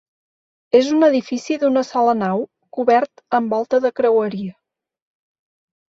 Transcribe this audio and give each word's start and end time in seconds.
És 0.79 0.87
un 0.99 1.05
edifici 1.07 1.57
d'una 1.63 1.83
sola 1.89 2.17
nau 2.21 2.41
cobert 2.79 3.25
amb 3.41 3.57
volta 3.57 3.81
de 3.85 3.95
creueria. 4.01 4.59